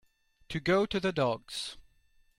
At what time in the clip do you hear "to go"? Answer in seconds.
0.49-0.87